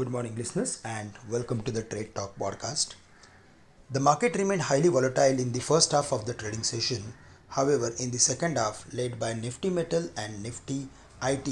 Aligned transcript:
Good 0.00 0.08
morning, 0.08 0.34
listeners, 0.34 0.80
and 0.82 1.12
welcome 1.28 1.60
to 1.60 1.70
the 1.70 1.82
Trade 1.82 2.14
Talk 2.14 2.34
podcast. 2.38 2.94
The 3.90 4.00
market 4.00 4.34
remained 4.34 4.62
highly 4.62 4.88
volatile 4.88 5.38
in 5.38 5.52
the 5.52 5.60
first 5.60 5.92
half 5.92 6.10
of 6.10 6.24
the 6.24 6.32
trading 6.32 6.62
session. 6.62 7.12
However, 7.50 7.92
in 7.98 8.10
the 8.10 8.18
second 8.18 8.56
half, 8.56 8.86
led 8.94 9.18
by 9.20 9.34
Nifty 9.34 9.68
Metal 9.68 10.08
and 10.16 10.42
Nifty 10.42 10.88
IT, 11.22 11.50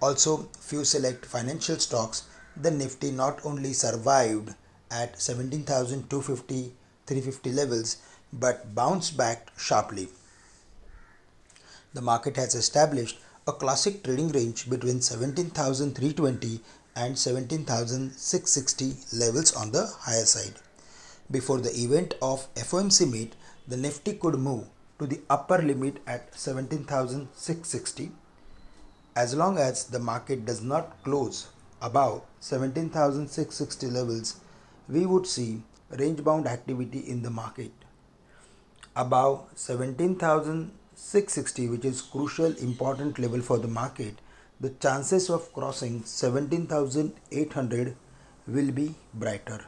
also 0.00 0.48
few 0.60 0.84
select 0.84 1.26
financial 1.26 1.80
stocks, 1.80 2.28
the 2.56 2.70
Nifty 2.70 3.10
not 3.10 3.44
only 3.44 3.72
survived 3.72 4.54
at 4.88 5.20
17,250 5.20 6.72
350 7.08 7.50
levels 7.50 7.96
but 8.32 8.72
bounced 8.72 9.16
back 9.16 9.48
sharply. 9.58 10.06
The 11.92 12.02
market 12.02 12.36
has 12.36 12.54
established 12.54 13.18
a 13.48 13.52
classic 13.52 14.04
trading 14.04 14.28
range 14.28 14.68
between 14.68 15.00
17,320 15.00 16.60
and 16.98 17.16
17,660 17.16 18.96
levels 19.12 19.54
on 19.54 19.70
the 19.70 19.86
higher 20.00 20.24
side. 20.24 20.54
Before 21.30 21.60
the 21.60 21.72
event 21.84 22.14
of 22.20 22.52
FOMC 22.54 23.08
meet, 23.10 23.36
the 23.68 23.76
Nifty 23.76 24.14
could 24.14 24.34
move 24.34 24.66
to 24.98 25.06
the 25.06 25.20
upper 25.30 25.62
limit 25.62 26.02
at 26.06 26.34
17,660 26.34 28.10
as 29.14 29.34
long 29.34 29.58
as 29.58 29.84
the 29.84 29.98
market 29.98 30.44
does 30.44 30.60
not 30.62 31.02
close 31.04 31.48
above 31.80 32.20
17,660 32.40 33.86
levels 33.86 34.40
we 34.88 35.06
would 35.06 35.26
see 35.26 35.62
range 36.02 36.22
bound 36.24 36.46
activity 36.46 36.98
in 37.14 37.22
the 37.22 37.30
market 37.30 37.72
above 38.96 39.46
17,660 39.54 41.68
which 41.68 41.84
is 41.84 42.02
crucial 42.02 42.52
important 42.68 43.18
level 43.18 43.40
for 43.40 43.58
the 43.58 43.68
market 43.68 44.14
the 44.60 44.70
chances 44.70 45.30
of 45.30 45.52
crossing 45.52 46.02
17,800 46.04 47.94
will 48.46 48.72
be 48.72 48.96
brighter. 49.14 49.64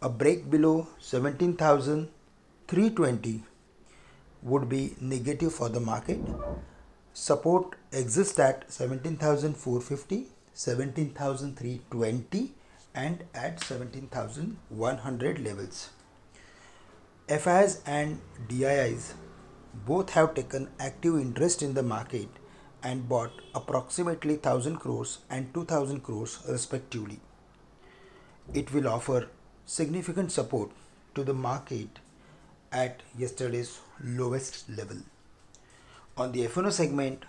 A 0.00 0.08
break 0.08 0.50
below 0.50 0.86
17,320 0.98 3.44
would 4.42 4.66
be 4.68 4.96
negative 5.00 5.52
for 5.52 5.68
the 5.68 5.80
market. 5.80 6.20
Support 7.12 7.76
exists 7.92 8.38
at 8.38 8.72
17,450, 8.72 10.28
17,320 10.54 12.54
and 12.94 13.24
at 13.34 13.62
17,100 13.62 15.38
levels. 15.40 15.90
FIs 17.28 17.82
and 17.86 18.22
DIIs 18.48 19.12
both 19.86 20.10
have 20.10 20.34
taken 20.34 20.68
active 20.78 21.18
interest 21.18 21.62
in 21.62 21.72
the 21.74 21.82
market 21.82 22.28
and 22.84 23.08
bought 23.08 23.40
approximately 23.54 24.34
1000 24.34 24.76
crores 24.76 25.18
and 25.30 25.52
2000 25.54 26.00
crores 26.00 26.38
respectively. 26.48 27.18
It 28.52 28.72
will 28.72 28.86
offer 28.86 29.28
significant 29.64 30.30
support 30.30 30.70
to 31.14 31.24
the 31.24 31.32
market 31.32 31.98
at 32.70 33.00
yesterday's 33.16 33.80
lowest 34.02 34.68
level. 34.68 34.98
On 36.16 36.32
the 36.32 36.46
FNO 36.46 36.72
segment, 36.72 37.24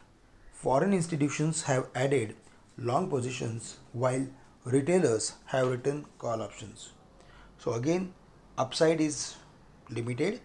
foreign 0.51 0.93
institutions 0.93 1.63
have 1.63 1.87
added 1.95 2.35
long 2.77 3.09
positions 3.09 3.77
while 3.93 4.27
retailers 4.65 5.33
have 5.45 5.67
written 5.67 6.05
call 6.17 6.41
options. 6.41 6.89
So 7.59 7.73
again, 7.73 8.13
upside 8.57 8.99
is 8.99 9.35
limited. 9.89 10.41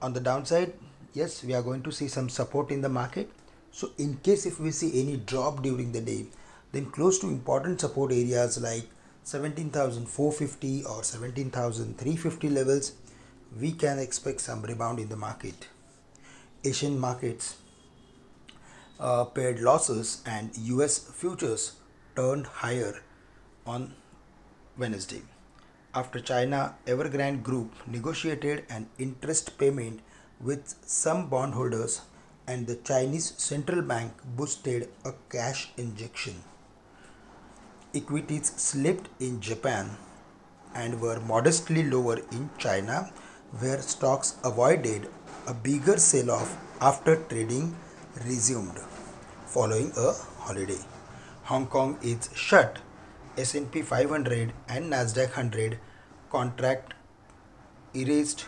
On 0.00 0.12
the 0.12 0.20
downside, 0.20 0.74
yes, 1.12 1.42
we 1.42 1.54
are 1.54 1.62
going 1.62 1.82
to 1.82 1.90
see 1.90 2.08
some 2.08 2.28
support 2.28 2.70
in 2.70 2.80
the 2.80 2.88
market 2.88 3.30
so 3.74 3.90
in 3.98 4.18
case 4.26 4.46
if 4.46 4.60
we 4.60 4.70
see 4.70 5.00
any 5.00 5.16
drop 5.16 5.60
during 5.60 5.90
the 5.90 6.00
day, 6.00 6.26
then 6.70 6.86
close 6.92 7.18
to 7.18 7.26
important 7.26 7.80
support 7.80 8.12
areas 8.12 8.60
like 8.62 8.84
17,450 9.24 10.84
or 10.84 11.02
17,350 11.02 12.50
levels, 12.50 12.92
we 13.60 13.72
can 13.72 13.98
expect 13.98 14.40
some 14.40 14.62
rebound 14.62 15.00
in 15.00 15.08
the 15.08 15.16
market. 15.16 15.66
Asian 16.62 17.00
markets 17.00 17.56
uh, 19.00 19.24
pared 19.24 19.58
losses 19.58 20.22
and 20.24 20.56
US 20.56 20.98
futures 20.98 21.72
turned 22.14 22.46
higher 22.46 23.02
on 23.66 23.92
Wednesday 24.78 25.22
after 25.92 26.20
China 26.20 26.76
Evergrande 26.86 27.42
Group 27.42 27.72
negotiated 27.88 28.66
an 28.70 28.88
interest 29.00 29.58
payment 29.58 29.98
with 30.40 30.76
some 30.86 31.28
bondholders 31.28 32.02
and 32.46 32.66
the 32.66 32.76
Chinese 32.76 33.32
central 33.36 33.82
bank 33.82 34.12
boosted 34.36 34.88
a 35.04 35.12
cash 35.30 35.70
injection. 35.76 36.34
Equities 37.94 38.52
slipped 38.56 39.08
in 39.20 39.40
Japan 39.40 39.90
and 40.74 41.00
were 41.00 41.20
modestly 41.20 41.84
lower 41.84 42.18
in 42.32 42.50
China, 42.58 43.12
where 43.60 43.80
stocks 43.80 44.36
avoided 44.44 45.08
a 45.46 45.54
bigger 45.54 45.96
sell 45.98 46.30
off 46.30 46.56
after 46.80 47.16
trading 47.16 47.76
resumed 48.26 48.78
following 49.46 49.92
a 49.96 50.12
holiday. 50.40 50.80
Hong 51.44 51.66
Kong 51.66 51.98
is 52.02 52.30
shut. 52.34 52.78
S&P 53.36 53.82
500 53.82 54.52
and 54.68 54.92
Nasdaq 54.92 55.36
100 55.36 55.78
contract 56.30 56.94
erased 57.94 58.46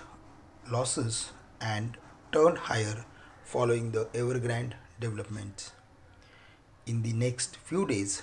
losses 0.71 1.33
and 1.61 1.97
turned 2.33 2.59
higher 2.59 3.05
following 3.47 3.93
the 3.93 4.07
Evergrande 4.21 4.73
developments. 4.99 5.71
In 6.85 7.03
the 7.03 7.13
next 7.13 7.57
few 7.59 7.87
days, 7.87 8.23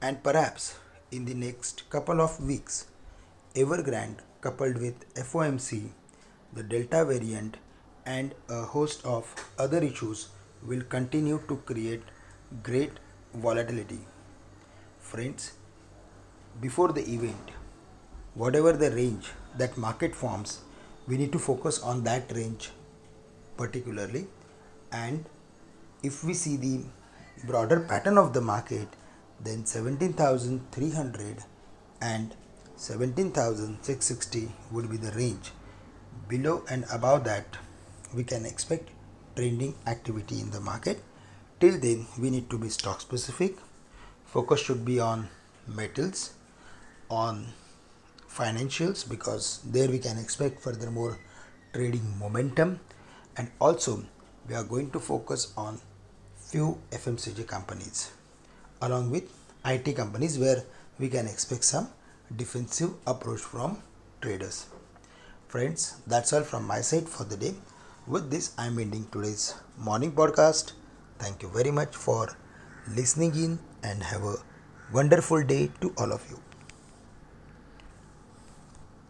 and 0.00 0.22
perhaps 0.22 0.78
in 1.10 1.26
the 1.26 1.34
next 1.34 1.82
couple 1.90 2.22
of 2.22 2.40
weeks, 2.40 2.86
Evergrande 3.54 4.20
coupled 4.40 4.78
with 4.78 5.14
FOMC, 5.14 5.90
the 6.54 6.62
Delta 6.62 7.04
variant, 7.04 7.58
and 8.06 8.34
a 8.48 8.62
host 8.62 9.04
of 9.04 9.34
other 9.58 9.82
issues 9.82 10.28
will 10.66 10.82
continue 10.96 11.38
to 11.48 11.56
create 11.66 12.02
great 12.62 12.92
volatility. 13.34 14.00
Friends, 14.98 15.52
before 16.58 16.92
the 16.92 17.02
event, 17.02 17.50
whatever 18.32 18.72
the 18.72 18.90
range 18.92 19.28
that 19.58 19.76
market 19.76 20.14
forms, 20.14 20.60
we 21.06 21.18
need 21.18 21.32
to 21.32 21.38
focus 21.38 21.80
on 21.80 22.02
that 22.04 22.32
range 22.34 22.70
particularly. 23.56 24.26
And 24.92 25.24
if 26.02 26.22
we 26.24 26.34
see 26.34 26.56
the 26.56 26.84
broader 27.44 27.80
pattern 27.80 28.18
of 28.18 28.32
the 28.32 28.40
market 28.40 28.88
then 29.40 29.66
17300 29.66 31.44
and 32.00 32.34
17660 32.76 34.48
would 34.70 34.90
be 34.90 34.96
the 34.96 35.12
range. 35.12 35.52
Below 36.28 36.64
and 36.68 36.84
above 36.90 37.24
that 37.24 37.58
we 38.14 38.24
can 38.24 38.46
expect 38.46 38.90
trending 39.34 39.74
activity 39.86 40.40
in 40.40 40.50
the 40.50 40.60
market. 40.60 41.02
Till 41.60 41.78
then 41.78 42.06
we 42.18 42.30
need 42.30 42.50
to 42.50 42.58
be 42.58 42.68
stock 42.68 43.00
specific. 43.00 43.56
Focus 44.24 44.60
should 44.60 44.84
be 44.84 44.98
on 45.00 45.28
metals 45.66 46.34
on 47.10 47.46
financials 48.28 49.08
because 49.08 49.60
there 49.64 49.88
we 49.88 49.98
can 49.98 50.18
expect 50.18 50.60
furthermore 50.60 51.18
trading 51.72 52.18
momentum 52.18 52.80
and 53.36 53.50
also 53.60 54.02
we 54.48 54.54
are 54.54 54.64
going 54.64 54.90
to 54.90 55.00
focus 55.00 55.52
on 55.56 55.80
few 56.36 56.78
FMCG 56.90 57.46
companies 57.46 58.12
along 58.80 59.10
with 59.10 59.24
IT 59.64 59.96
companies 59.96 60.38
where 60.38 60.62
we 60.98 61.08
can 61.08 61.26
expect 61.26 61.64
some 61.64 61.88
defensive 62.34 62.90
approach 63.06 63.40
from 63.40 63.78
traders. 64.20 64.66
Friends, 65.48 65.96
that's 66.06 66.32
all 66.32 66.42
from 66.42 66.66
my 66.66 66.80
side 66.80 67.08
for 67.08 67.24
the 67.24 67.36
day. 67.36 67.54
With 68.06 68.30
this, 68.30 68.52
I'm 68.56 68.78
ending 68.78 69.06
today's 69.10 69.54
morning 69.78 70.12
podcast. 70.12 70.72
Thank 71.18 71.42
you 71.42 71.48
very 71.48 71.70
much 71.70 71.94
for 71.94 72.28
listening 72.94 73.34
in 73.34 73.58
and 73.82 74.02
have 74.02 74.22
a 74.22 74.36
wonderful 74.92 75.42
day 75.42 75.70
to 75.80 75.92
all 75.98 76.12
of 76.12 76.24
you. 76.30 76.45